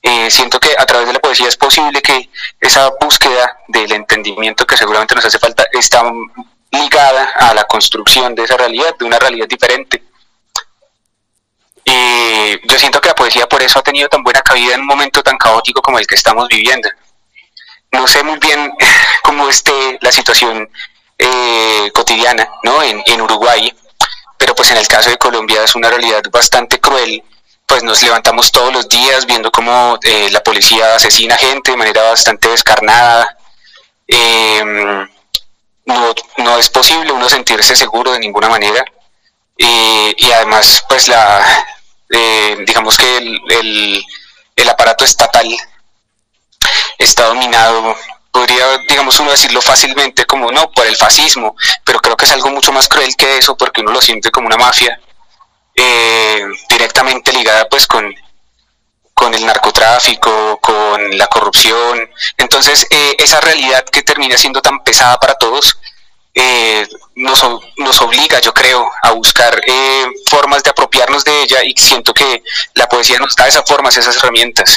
Eh, 0.02 0.30
siento 0.30 0.60
que 0.60 0.74
a 0.76 0.84
través 0.84 1.06
de 1.06 1.14
la 1.14 1.18
poesía 1.18 1.48
es 1.48 1.56
posible 1.56 2.02
que 2.02 2.28
esa 2.60 2.90
búsqueda 3.00 3.58
del 3.68 3.90
entendimiento 3.92 4.66
que 4.66 4.76
seguramente 4.76 5.14
nos 5.14 5.24
hace 5.24 5.38
falta 5.38 5.64
está 5.72 6.02
ligada 6.70 7.30
a 7.36 7.54
la 7.54 7.64
construcción 7.64 8.34
de 8.34 8.44
esa 8.44 8.56
realidad, 8.56 8.94
de 8.98 9.04
una 9.04 9.18
realidad 9.18 9.48
diferente. 9.48 10.02
Y 11.84 12.68
yo 12.68 12.78
siento 12.78 13.00
que 13.00 13.08
la 13.08 13.14
poesía 13.14 13.46
por 13.46 13.62
eso 13.62 13.78
ha 13.78 13.82
tenido 13.82 14.08
tan 14.08 14.22
buena 14.22 14.42
cabida 14.42 14.74
en 14.74 14.80
un 14.80 14.86
momento 14.86 15.22
tan 15.22 15.38
caótico 15.38 15.80
como 15.80 15.98
el 15.98 16.06
que 16.06 16.14
estamos 16.14 16.48
viviendo. 16.48 16.88
No 17.92 18.06
sé 18.06 18.22
muy 18.22 18.38
bien 18.38 18.72
cómo 19.22 19.48
esté 19.48 19.98
la 20.00 20.10
situación 20.10 20.68
eh, 21.18 21.90
cotidiana 21.94 22.48
¿no? 22.62 22.82
en, 22.82 23.02
en 23.06 23.20
Uruguay, 23.20 23.72
pero 24.44 24.54
pues 24.54 24.70
en 24.72 24.76
el 24.76 24.86
caso 24.86 25.08
de 25.08 25.16
Colombia 25.16 25.64
es 25.64 25.74
una 25.74 25.88
realidad 25.88 26.22
bastante 26.30 26.78
cruel, 26.78 27.24
pues 27.64 27.82
nos 27.82 28.02
levantamos 28.02 28.52
todos 28.52 28.74
los 28.74 28.86
días 28.90 29.24
viendo 29.24 29.50
cómo 29.50 29.98
eh, 30.02 30.28
la 30.32 30.42
policía 30.42 30.96
asesina 30.96 31.34
gente 31.38 31.70
de 31.70 31.78
manera 31.78 32.02
bastante 32.10 32.48
descarnada. 32.48 33.38
Em, 34.06 35.08
no, 35.86 36.14
no, 36.36 36.58
es 36.58 36.68
posible 36.68 37.10
uno 37.10 37.26
sentirse 37.26 37.74
seguro 37.74 38.12
de 38.12 38.18
ninguna 38.18 38.50
manera. 38.50 38.84
y 39.56 40.30
además, 40.32 40.84
pues 40.90 41.08
la, 41.08 41.66
eh, 42.10 42.64
digamos 42.66 42.98
que 42.98 43.16
el, 43.16 44.04
el, 44.56 44.68
aparato 44.68 45.06
estatal 45.06 45.48
está 46.98 47.24
dominado 47.28 47.96
digamos, 48.88 49.18
uno 49.21 49.30
decirlo 49.30 49.61
fácilmente 49.61 50.25
como 50.25 50.50
no, 50.50 50.71
por 50.71 50.87
el 50.87 50.97
fascismo, 50.97 51.56
pero 51.85 51.99
creo 52.00 52.16
que 52.16 52.25
es 52.25 52.33
algo 52.33 52.50
mucho 52.50 52.73
más 52.73 52.88
cruel 52.88 53.14
que 53.16 53.38
eso 53.38 53.56
porque 53.56 53.80
uno 53.80 53.92
lo 53.92 54.00
siente 54.00 54.30
como 54.30 54.47
una 54.47 54.56
mafia 54.56 54.99
eh, 55.75 56.44
directamente 56.68 57.33
ligada 57.33 57.68
pues 57.68 57.87
con, 57.87 58.14
con 59.14 59.33
el 59.35 59.47
narcotráfico, 59.47 60.59
con 60.61 61.16
la 61.16 61.26
corrupción. 61.28 62.09
Entonces, 62.37 62.87
eh, 62.90 63.16
esa 63.18 63.40
realidad 63.40 63.85
que 63.85 64.02
termina 64.02 64.37
siendo 64.37 64.61
tan 64.61 64.83
pesada 64.83 65.18
para 65.18 65.35
todos, 65.35 65.78
eh, 66.35 66.87
nos, 67.14 67.42
nos, 67.76 68.02
obliga, 68.02 68.40
yo 68.40 68.52
creo, 68.52 68.90
a 69.02 69.12
buscar 69.12 69.61
eh, 69.66 70.06
formas 70.28 70.64
de 70.64 70.71
apropiarnos 70.71 71.25
de 71.25 71.42
ella 71.42 71.62
y 71.62 71.75
siento 71.76 72.12
que 72.12 72.42
la 72.75 72.88
poesía 72.88 73.18
nos 73.18 73.37
da 73.37 73.47
esas 73.47 73.64
formas, 73.64 73.97
esas 73.97 74.16
herramientas. 74.16 74.76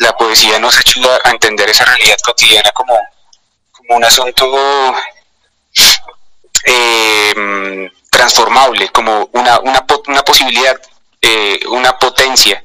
La 0.00 0.12
poesía 0.16 0.58
nos 0.58 0.76
ayuda 0.76 1.18
a 1.24 1.30
entender 1.30 1.68
esa 1.70 1.84
realidad 1.84 2.16
cotidiana 2.24 2.70
como, 2.72 2.94
como 3.72 3.96
un 3.96 4.04
asunto 4.04 4.94
eh, 6.64 7.90
transformable, 8.10 8.88
como 8.90 9.30
una, 9.32 9.60
una, 9.60 9.86
posibilidad, 10.24 10.76
una 11.68 11.98
potencia 11.98 12.62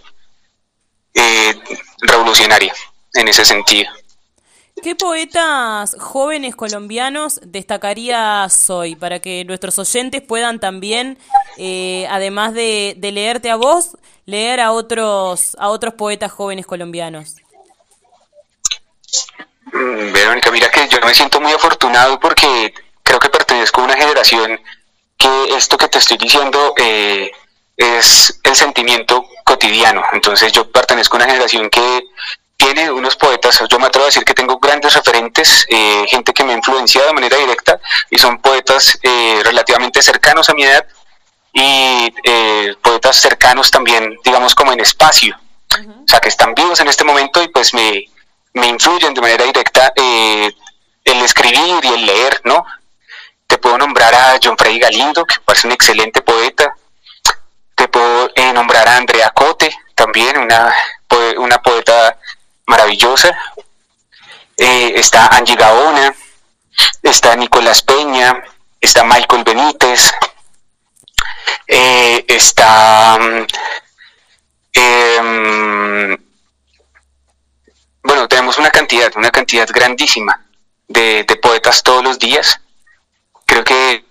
revolucionaria 2.02 2.74
en 3.14 3.28
ese 3.28 3.46
sentido. 3.46 3.92
¿Qué 4.84 4.94
poetas 4.94 5.96
jóvenes 6.00 6.56
colombianos 6.56 7.40
destacarías 7.44 8.70
hoy 8.70 8.96
para 8.96 9.20
que 9.20 9.46
nuestros 9.46 9.80
oyentes 9.80 10.22
puedan 10.22 10.60
también, 10.60 11.18
eh, 11.58 12.06
además 12.12 12.54
de, 12.54 12.98
leerte 13.02 13.50
a 13.50 13.56
vos, 13.56 13.98
leer 14.26 14.60
a 14.60 14.72
otros, 14.72 15.56
a 15.60 15.70
otros 15.70 15.94
poetas 15.94 16.32
jóvenes 16.32 16.66
colombianos? 16.66 17.36
Mm, 19.66 20.12
Verónica, 20.12 20.52
mira 20.52 20.70
que 20.70 20.88
yo 20.88 21.00
me 21.04 21.14
siento 21.14 21.40
muy 21.42 21.52
afortunado 21.52 22.20
porque 22.20 22.74
creo 23.04 23.20
que 23.20 23.30
pertenezco 23.30 23.82
a 23.82 23.86
una 23.86 23.96
generación 23.96 24.60
que 25.18 25.56
esto 25.56 25.78
que 25.78 25.88
te 25.88 26.00
estoy 26.00 26.18
diciendo 26.18 26.74
eh, 26.78 27.32
es 27.78 28.40
el 28.44 28.56
sentimiento 28.56 29.28
cotidiano. 29.44 30.04
Entonces 30.14 30.52
yo 30.52 30.70
pertenezco 30.72 31.16
a 31.16 31.20
una 31.20 31.26
generación 31.28 31.70
que 31.70 32.04
tiene 32.58 32.90
unos 32.90 33.16
poetas, 33.18 33.62
yo 33.70 33.80
me 33.80 33.88
atrevo 33.88 34.06
a 34.06 34.08
decir 34.08 34.24
que 34.24 34.34
tengo 34.34 34.58
grandes 34.60 34.94
referentes, 34.94 35.66
eh, 35.70 36.06
gente 36.08 36.34
que 36.34 36.44
me 36.44 36.54
ha 36.54 36.58
influenciado 36.58 37.08
de 37.08 37.14
manera 37.14 37.38
directa 37.38 37.80
y 38.10 38.18
son 38.18 38.40
poetas 38.40 38.98
eh, 39.04 39.42
relativamente 39.44 40.02
cercanos 40.02 40.50
a 40.50 40.54
mi 40.54 40.64
edad 40.64 40.86
y 41.58 42.14
eh, 42.26 42.76
poetas 42.82 43.16
cercanos 43.16 43.72
también, 43.72 44.18
digamos, 44.26 44.54
como 44.54 44.74
en 44.74 44.82
espacio, 44.82 45.38
o 45.80 46.08
sea, 46.08 46.20
que 46.20 46.28
están 46.28 46.54
vivos 46.54 46.82
en 46.82 46.90
este 46.90 47.06
momento 47.06 47.42
y 47.42 47.48
pues 47.48 47.74
me, 47.74 48.10
me 48.54 48.68
influyen 48.68 49.14
de 49.14 49.22
manera 49.22 49.46
directa 49.46 49.94
el 49.96 51.22
escribir 51.22 51.84
y 51.84 51.88
el 51.88 52.06
leer, 52.06 52.42
¿no? 52.44 52.66
Te 53.48 53.58
puedo 53.58 53.78
nombrar 53.78 54.14
a 54.14 54.40
John 54.44 54.58
Freddy 54.58 54.80
Galindo, 54.80 55.26
que 55.26 55.36
parece 55.46 55.68
un 55.68 55.74
excelente 55.74 56.22
poeta, 56.22 56.76
te 57.74 57.88
puedo 57.88 58.30
nombrar 58.54 58.90
a 58.90 58.98
Andrea 58.98 59.30
Cote, 59.30 59.74
también 59.96 60.38
una, 60.38 60.74
una 61.38 61.62
poeta 61.62 62.20
maravillosa. 62.66 63.30
Eh, 64.58 64.94
está 64.98 65.28
Angie 65.28 65.56
Gaona, 65.56 66.14
está 67.02 67.34
Nicolás 67.38 67.82
Peña, 67.82 68.44
está 68.82 69.06
Michael 69.06 69.44
Benítez, 69.46 70.12
eh, 71.68 72.26
está... 72.28 73.18
Em, 74.74 76.18
bueno, 78.04 78.28
tenemos 78.28 78.58
una 78.58 78.70
cantidad, 78.70 79.12
una 79.16 79.32
cantidad 79.32 79.68
grandísima 79.74 80.46
de, 80.88 81.26
poetas 81.42 81.82
todos 81.82 82.04
los 82.04 82.20
días. 82.20 82.60
Creo 83.46 83.64
que 83.64 84.06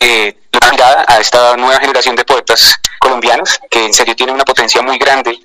eh, 0.00 0.38
la 0.52 0.70
mirada 0.70 1.04
a 1.08 1.18
esta 1.18 1.56
nueva 1.56 1.80
generación 1.80 2.16
de 2.16 2.24
poetas 2.24 2.74
colombianos, 3.00 3.58
que 3.70 3.84
en 3.84 3.92
serio 3.94 4.14
tienen 4.14 4.34
una 4.34 4.44
potencia 4.44 4.82
muy 4.82 4.98
grande. 4.98 5.38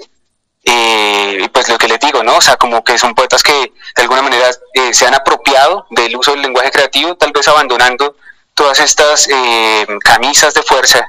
Eh, 0.65 1.41
y 1.43 1.47
pues 1.49 1.69
lo 1.69 1.77
que 1.77 1.87
les 1.87 1.99
digo, 1.99 2.23
¿no? 2.23 2.37
O 2.37 2.41
sea, 2.41 2.57
como 2.57 2.83
que 2.83 2.97
son 2.97 3.13
poetas 3.13 3.43
que 3.43 3.53
de 3.53 4.01
alguna 4.01 4.23
manera 4.23 4.49
eh, 4.73 4.93
se 4.93 5.05
han 5.05 5.13
apropiado 5.13 5.85
del 5.91 6.15
uso 6.15 6.31
del 6.31 6.41
lenguaje 6.41 6.71
creativo, 6.71 7.15
tal 7.15 7.31
vez 7.31 7.47
abandonando 7.47 8.17
todas 8.55 8.79
estas 8.79 9.27
eh, 9.27 9.85
camisas 10.03 10.53
de 10.53 10.63
fuerza 10.63 11.07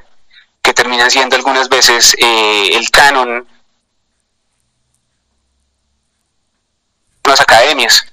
que 0.61 0.75
terminan 0.75 1.11
siendo 1.11 1.37
algunas 1.37 1.69
veces 1.69 2.15
el 2.19 2.91
canon 2.91 3.47
las 7.27 7.41
academias. 7.41 8.05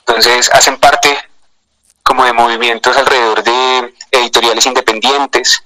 Entonces 0.00 0.50
hacen 0.52 0.78
parte 0.78 1.16
como 2.02 2.24
de 2.24 2.32
movimientos 2.32 2.96
alrededor 2.96 3.42
de 3.42 3.94
editoriales 4.12 4.64
independientes, 4.66 5.62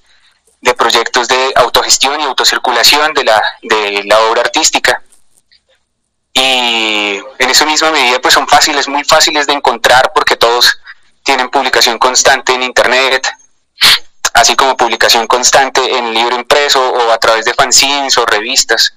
de 0.60 0.74
proyectos 0.74 1.28
de 1.28 1.52
autogestión 1.56 2.01
y 2.20 2.24
autocirculación 2.24 3.14
de 3.14 3.24
la, 3.24 3.42
de 3.62 4.02
la 4.04 4.20
obra 4.20 4.42
artística. 4.42 5.02
Y 6.34 7.20
en 7.38 7.50
esa 7.50 7.66
misma 7.66 7.90
medida 7.90 8.20
pues 8.20 8.34
son 8.34 8.48
fáciles, 8.48 8.88
muy 8.88 9.04
fáciles 9.04 9.46
de 9.46 9.52
encontrar 9.52 10.12
porque 10.14 10.36
todos 10.36 10.78
tienen 11.22 11.50
publicación 11.50 11.98
constante 11.98 12.54
en 12.54 12.62
internet, 12.62 13.28
así 14.34 14.56
como 14.56 14.76
publicación 14.76 15.26
constante 15.26 15.80
en 15.98 16.14
libro 16.14 16.36
impreso 16.36 16.80
o 16.90 17.10
a 17.12 17.18
través 17.18 17.44
de 17.44 17.54
fanzines 17.54 18.16
o 18.18 18.26
revistas. 18.26 18.94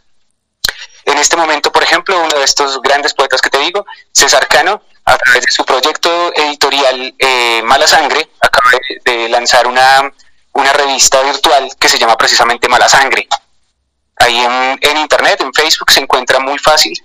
En 1.05 1.17
este 1.17 1.37
momento, 1.37 1.71
por 1.71 1.83
ejemplo, 1.83 2.17
uno 2.17 2.39
de 2.39 2.43
estos 2.43 2.81
grandes 2.81 3.13
poetas 3.13 3.41
que 3.41 3.49
te 3.49 3.59
digo, 3.59 3.85
César 4.11 4.47
Cano, 4.47 4.81
a 5.05 5.17
través 5.17 5.45
de 5.45 5.51
su 5.51 5.63
proyecto 5.63 6.33
editorial 6.35 7.13
eh, 7.19 7.61
Mala 7.63 7.85
Sangre, 7.85 8.27
acaba 8.41 8.71
de 9.03 9.29
lanzar 9.29 9.67
una 9.67 10.11
una 10.55 10.71
revista 10.73 11.21
virtual 11.21 11.69
que 11.79 11.89
se 11.89 11.99
llama 11.99 12.17
precisamente 12.17 12.67
Mala 12.67 12.89
Sangre. 12.89 13.27
Ahí 14.17 14.37
en, 14.37 14.97
internet, 14.97 15.41
en 15.41 15.53
Facebook, 15.53 15.91
se 15.91 15.99
encuentra 15.99 16.39
muy 16.39 16.57
fácil. 16.57 16.97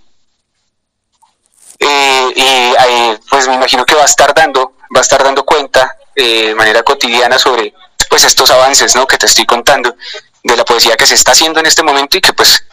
Eh, 1.79 2.33
y 2.37 2.77
ahí, 2.77 3.19
pues 3.29 3.49
me 3.49 3.55
imagino 3.55 3.85
que 3.85 3.95
va 3.95 4.03
a 4.03 4.07
estar 4.07 4.33
dando, 4.35 4.75
va 4.95 5.01
a 5.01 5.03
estar 5.03 5.23
dando 5.23 5.45
cuenta 5.45 5.97
eh, 6.15 6.49
de 6.49 6.55
manera 6.55 6.83
cotidiana 6.83 7.39
sobre 7.39 7.75
pues 8.09 8.25
estos 8.25 8.51
avances 8.51 8.95
¿no? 8.95 9.07
que 9.07 9.19
te 9.19 9.27
estoy 9.27 9.47
contando 9.47 9.97
de 10.43 10.57
la 10.57 10.65
poesía 10.65 10.97
que 10.97 11.07
se 11.07 11.15
está 11.15 11.33
haciendo 11.33 11.61
en 11.61 11.67
este 11.67 11.83
momento 11.83 12.17
y 12.17 12.21
que 12.21 12.33
pues 12.33 12.65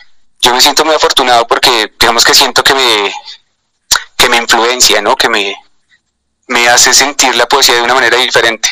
yo 0.41 0.53
me 0.53 0.61
siento 0.61 0.85
muy 0.85 0.95
afortunado 0.95 1.47
porque 1.47 1.93
digamos 1.99 2.23
que 2.23 2.33
siento 2.33 2.63
que 2.63 2.73
me 2.73 3.13
que 4.15 4.29
me 4.29 4.37
influencia, 4.37 5.01
¿no? 5.01 5.15
que 5.15 5.29
me, 5.29 5.55
me 6.47 6.67
hace 6.69 6.93
sentir 6.93 7.35
la 7.35 7.47
poesía 7.47 7.75
de 7.75 7.81
una 7.81 7.93
manera 7.93 8.17
diferente. 8.17 8.69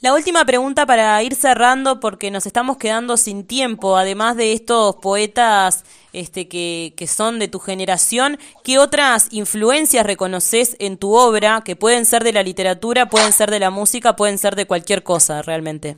La 0.00 0.12
última 0.12 0.44
pregunta 0.44 0.84
para 0.84 1.22
ir 1.22 1.34
cerrando 1.34 2.00
porque 2.00 2.30
nos 2.30 2.44
estamos 2.44 2.76
quedando 2.76 3.16
sin 3.16 3.46
tiempo, 3.46 3.96
además 3.96 4.36
de 4.36 4.52
estos 4.52 4.96
poetas 4.96 5.84
este, 6.12 6.48
que, 6.48 6.92
que 6.98 7.06
son 7.06 7.38
de 7.38 7.48
tu 7.48 7.60
generación, 7.60 8.38
¿qué 8.62 8.78
otras 8.78 9.28
influencias 9.30 10.04
reconoces 10.04 10.76
en 10.80 10.98
tu 10.98 11.14
obra 11.14 11.62
que 11.64 11.76
pueden 11.76 12.04
ser 12.04 12.24
de 12.24 12.34
la 12.34 12.42
literatura, 12.42 13.06
pueden 13.06 13.32
ser 13.32 13.50
de 13.50 13.58
la 13.58 13.70
música, 13.70 14.16
pueden 14.16 14.36
ser 14.36 14.54
de 14.54 14.66
cualquier 14.66 15.02
cosa 15.02 15.40
realmente? 15.40 15.96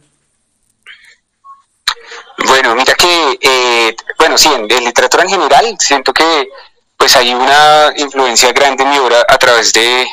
Bueno, 2.47 2.77
mira 2.77 2.95
que, 2.95 3.39
eh, 3.41 3.97
bueno, 4.17 4.39
sí, 4.39 4.49
en, 4.49 4.69
literatura 4.69 5.25
en 5.25 5.31
general 5.31 5.77
siento 5.81 6.13
que 6.13 6.49
pues 6.97 7.17
hay 7.17 7.35
una 7.35 7.93
influencia 7.97 8.53
grande 8.53 8.85
en 8.85 8.91
mi 8.91 8.99
obra 8.99 9.25
a 9.29 9.39
través 9.39 9.73
de 9.73 10.07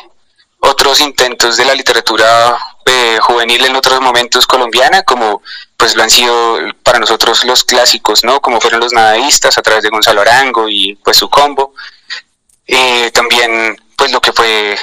otros 0.60 1.02
intentos 1.02 1.58
de 1.58 1.66
la 1.66 1.76
literatura 1.76 2.58
eh, 2.86 3.18
juvenil 3.20 3.66
en 3.66 3.76
otros 3.76 4.00
momentos 4.00 4.46
colombiana, 4.46 5.02
como 5.04 5.42
pues 5.76 5.96
lo 5.96 6.04
han 6.04 6.10
sido 6.10 6.60
para 6.84 7.00
nosotros 7.00 7.44
los 7.44 7.64
clásicos, 7.64 8.24
¿no? 8.24 8.40
Como 8.42 8.62
fueron 8.62 8.80
los 8.80 8.94
nadaístas 8.94 9.58
a 9.58 9.64
través 9.64 9.84
de 9.84 9.90
Gonzalo 9.90 10.22
Arango 10.22 10.70
y 10.70 10.96
pues 11.04 11.18
su 11.18 11.30
combo. 11.30 11.74
Eh, 12.68 13.10
también 13.12 13.76
pues 13.98 14.12
lo 14.12 14.22
que 14.22 14.34
fue 14.34 14.78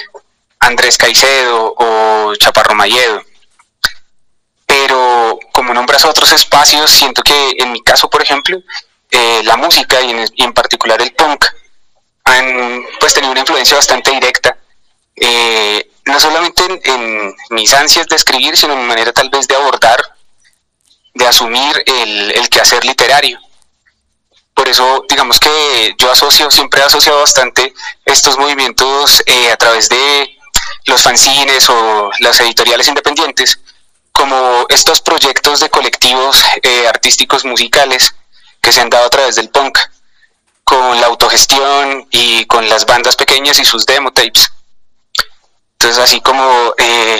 Andrés 0.58 0.98
Caicedo 0.98 1.74
o 1.78 2.34
Chaparro 2.36 2.74
Mayedo. 2.74 3.22
Pero 4.66 5.38
como 5.52 5.72
nombras 5.72 6.04
otros 6.04 6.32
espacios, 6.32 6.90
siento 6.90 7.22
que 7.22 7.54
en 7.58 7.70
mi 7.70 7.82
caso, 7.82 8.10
por 8.10 8.22
ejemplo, 8.22 8.58
eh, 9.10 9.42
la 9.44 9.56
música 9.56 10.00
y 10.00 10.10
en, 10.10 10.24
y 10.34 10.42
en, 10.42 10.52
particular 10.52 11.00
el 11.00 11.12
punk 11.12 11.44
han 12.24 12.84
pues 12.98 13.14
tenido 13.14 13.32
una 13.32 13.40
influencia 13.40 13.76
bastante 13.76 14.10
directa 14.10 14.56
no 16.06 16.20
solamente 16.20 16.62
en, 16.84 17.34
mis 17.50 17.72
ansias 17.74 18.06
de 18.08 18.16
escribir, 18.16 18.56
sino 18.56 18.74
en 18.74 18.80
mi 18.80 18.86
manera 18.86 19.12
tal 19.12 19.30
vez 19.30 19.46
de 19.46 19.56
abordar, 19.56 20.00
de 21.14 21.26
asumir 21.26 21.82
el, 21.86 22.32
el 22.32 22.48
quehacer 22.48 22.84
literario. 22.84 23.38
Por 24.54 24.68
eso, 24.68 25.04
digamos 25.08 25.40
que 25.40 25.94
yo 25.98 26.10
asocio, 26.10 26.50
siempre 26.50 26.80
he 26.80 26.84
asociado 26.84 27.20
bastante 27.20 27.72
estos 28.04 28.38
movimientos 28.38 29.22
eh, 29.26 29.50
a 29.50 29.56
través 29.56 29.88
de 29.88 30.36
los 30.86 31.02
fanzines 31.02 31.68
o 31.70 32.10
las 32.20 32.40
editoriales 32.40 32.86
independientes, 32.88 33.58
como 34.12 34.66
estos 34.68 35.00
proyectos 35.00 35.60
de 35.60 35.70
colectivos 35.70 36.44
eh, 36.62 36.86
artísticos 36.86 37.44
musicales 37.44 38.14
que 38.60 38.72
se 38.72 38.80
han 38.80 38.90
dado 38.90 39.06
a 39.06 39.10
través 39.10 39.36
del 39.36 39.48
punk, 39.50 39.78
con 40.64 41.00
la 41.00 41.06
autogestión 41.06 42.06
y 42.10 42.44
con 42.46 42.68
las 42.68 42.86
bandas 42.86 43.16
pequeñas 43.16 43.58
y 43.58 43.64
sus 43.64 43.84
demo 43.84 44.12
tapes. 44.12 44.52
Entonces, 45.82 46.04
así 46.04 46.20
como 46.20 46.72
eh, 46.78 47.18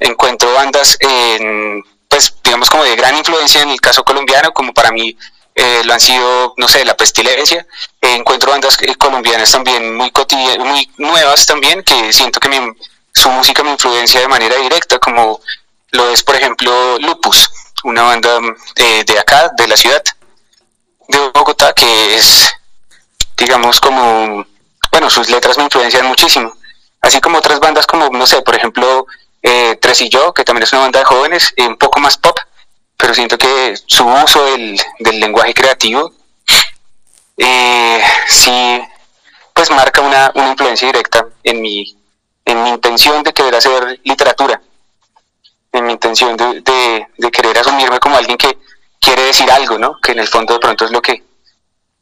encuentro 0.00 0.52
bandas, 0.54 0.98
en, 0.98 1.84
pues 2.08 2.34
digamos 2.42 2.68
como 2.68 2.82
de 2.82 2.96
gran 2.96 3.16
influencia 3.16 3.62
en 3.62 3.70
el 3.70 3.80
caso 3.80 4.02
colombiano, 4.02 4.52
como 4.52 4.74
para 4.74 4.90
mí 4.90 5.16
eh, 5.54 5.82
lo 5.84 5.92
han 5.92 6.00
sido, 6.00 6.54
no 6.56 6.66
sé, 6.66 6.84
La 6.84 6.96
Pestilencia. 6.96 7.64
encuentro 8.00 8.50
bandas 8.50 8.76
colombianas 8.98 9.52
también 9.52 9.94
muy 9.94 10.10
muy 10.58 10.90
nuevas 10.96 11.46
también, 11.46 11.84
que 11.84 12.12
siento 12.12 12.40
que 12.40 12.72
su 13.12 13.30
música 13.30 13.62
me 13.62 13.70
influencia 13.70 14.18
de 14.18 14.26
manera 14.26 14.56
directa, 14.56 14.98
como 14.98 15.40
lo 15.92 16.10
es, 16.10 16.24
por 16.24 16.34
ejemplo, 16.34 16.98
Lupus, 16.98 17.48
una 17.84 18.02
banda 18.02 18.40
eh, 18.74 19.04
de 19.06 19.16
acá, 19.16 19.52
de 19.56 19.68
la 19.68 19.76
ciudad 19.76 20.02
de 21.06 21.18
Bogotá, 21.32 21.72
que 21.72 22.16
es, 22.16 22.52
digamos, 23.36 23.78
como, 23.78 24.44
bueno, 24.90 25.08
sus 25.08 25.30
letras 25.30 25.56
me 25.56 25.62
influencian 25.62 26.06
muchísimo. 26.06 26.52
Así 27.04 27.20
como 27.20 27.36
otras 27.36 27.60
bandas 27.60 27.86
como, 27.86 28.08
no 28.08 28.26
sé, 28.26 28.40
por 28.40 28.54
ejemplo, 28.54 29.06
eh, 29.42 29.76
Tres 29.78 30.00
y 30.00 30.08
Yo, 30.08 30.32
que 30.32 30.42
también 30.42 30.62
es 30.62 30.72
una 30.72 30.82
banda 30.82 31.00
de 31.00 31.04
jóvenes, 31.04 31.52
un 31.58 31.76
poco 31.76 32.00
más 32.00 32.16
pop, 32.16 32.38
pero 32.96 33.12
siento 33.12 33.36
que 33.36 33.76
su 33.86 34.06
uso 34.06 34.42
del, 34.46 34.80
lenguaje 35.20 35.52
creativo 35.52 36.14
eh, 37.36 38.02
sí 38.26 38.82
pues 39.52 39.70
marca 39.70 40.00
una, 40.00 40.32
una, 40.34 40.48
influencia 40.48 40.86
directa 40.86 41.28
en 41.42 41.60
mi, 41.60 41.94
en 42.46 42.62
mi 42.62 42.70
intención 42.70 43.22
de 43.22 43.34
querer 43.34 43.54
hacer 43.54 44.00
literatura, 44.02 44.62
en 45.72 45.84
mi 45.84 45.92
intención 45.92 46.38
de, 46.38 46.62
de, 47.18 47.30
querer 47.30 47.58
asumirme 47.58 48.00
como 48.00 48.16
alguien 48.16 48.38
que 48.38 48.56
quiere 48.98 49.24
decir 49.24 49.50
algo, 49.50 49.78
¿no? 49.78 50.00
Que 50.00 50.12
en 50.12 50.20
el 50.20 50.28
fondo 50.28 50.54
de 50.54 50.60
pronto 50.60 50.86
es 50.86 50.90
lo 50.90 51.02
que, 51.02 51.22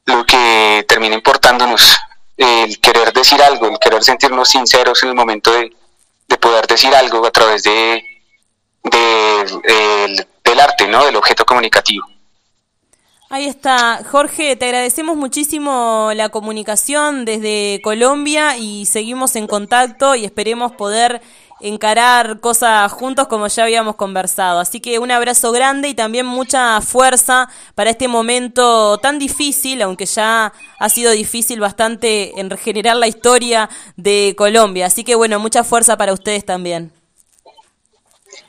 lo 0.04 0.24
que 0.24 0.86
termina 0.88 1.16
importándonos, 1.16 1.98
el 2.42 2.78
querer 2.80 3.12
decir 3.12 3.40
algo, 3.42 3.66
el 3.66 3.78
querer 3.78 4.02
sentirnos 4.02 4.48
sinceros 4.48 5.02
en 5.02 5.10
el 5.10 5.14
momento 5.14 5.52
de, 5.52 5.72
de 6.28 6.38
poder 6.38 6.66
decir 6.66 6.94
algo 6.94 7.24
a 7.26 7.30
través 7.30 7.62
de, 7.62 8.04
de, 8.84 10.26
del 10.44 10.60
arte, 10.60 10.88
¿no? 10.88 11.04
Del 11.04 11.16
objeto 11.16 11.44
comunicativo. 11.44 12.06
Ahí 13.30 13.46
está. 13.46 14.02
Jorge, 14.10 14.56
te 14.56 14.66
agradecemos 14.66 15.16
muchísimo 15.16 16.10
la 16.14 16.28
comunicación 16.28 17.24
desde 17.24 17.80
Colombia 17.82 18.58
y 18.58 18.84
seguimos 18.84 19.36
en 19.36 19.46
contacto 19.46 20.14
y 20.14 20.26
esperemos 20.26 20.72
poder 20.72 21.22
encarar 21.62 22.40
cosas 22.40 22.90
juntos 22.92 23.28
como 23.28 23.46
ya 23.46 23.64
habíamos 23.64 23.96
conversado. 23.96 24.60
Así 24.60 24.80
que 24.80 24.98
un 24.98 25.10
abrazo 25.10 25.52
grande 25.52 25.88
y 25.88 25.94
también 25.94 26.26
mucha 26.26 26.80
fuerza 26.80 27.48
para 27.74 27.90
este 27.90 28.08
momento 28.08 28.98
tan 28.98 29.18
difícil, 29.18 29.82
aunque 29.82 30.06
ya 30.06 30.52
ha 30.78 30.88
sido 30.88 31.12
difícil 31.12 31.60
bastante 31.60 32.38
en 32.40 32.50
regenerar 32.50 32.96
la 32.96 33.06
historia 33.06 33.70
de 33.96 34.34
Colombia. 34.36 34.86
Así 34.86 35.04
que 35.04 35.14
bueno, 35.14 35.38
mucha 35.38 35.64
fuerza 35.64 35.96
para 35.96 36.12
ustedes 36.12 36.44
también. 36.44 36.92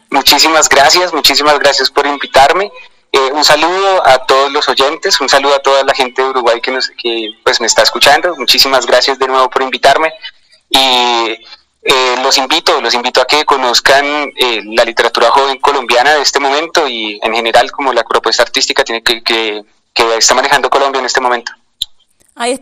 Muchísimas 0.10 0.70
gracias, 0.70 1.14
muchísimas 1.14 1.58
gracias 1.60 1.90
por 1.90 2.06
invitarme. 2.06 2.72
Eh, 3.12 3.32
un 3.32 3.46
saludo 3.46 4.06
a 4.08 4.26
todos 4.26 4.52
los 4.52 4.68
oyentes, 4.68 5.22
un 5.22 5.30
saludo 5.30 5.56
a 5.56 5.60
toda 5.60 5.84
la 5.84 5.94
gente 5.94 6.22
de 6.22 6.30
Uruguay 6.30 6.60
que, 6.62 6.72
nos, 6.72 6.90
que 6.98 7.30
pues, 7.44 7.62
me 7.62 7.68
está 7.68 7.84
escuchando. 7.84 8.36
Muchísimas 8.36 8.86
gracias 8.88 9.20
de 9.20 9.28
nuevo 9.28 9.50
por 9.52 9.62
invitarme. 9.62 10.12
Y 10.70 11.38
eh, 11.86 12.16
los 12.24 12.38
invito, 12.38 12.80
los 12.80 12.94
invito 12.94 13.22
a 13.22 13.26
que 13.26 13.44
conozcan 13.44 14.06
eh, 14.06 14.62
la 14.64 14.86
literatura 14.86 15.30
joven 15.32 15.60
colombiana 15.60 16.14
de 16.14 16.22
este 16.22 16.40
momento 16.40 16.88
y 16.88 17.20
en 17.22 17.34
general 17.34 17.72
como 17.72 17.92
la 17.92 18.04
propuesta 18.04 18.44
artística 18.44 18.86
tiene 18.86 19.04
que, 19.04 19.22
que, 19.22 19.64
está 20.18 20.34
manejando 20.34 20.70
Colombia 20.70 21.00
en 21.00 21.06
este 21.06 21.20
momento. 21.20 21.52
Ahí 22.36 22.54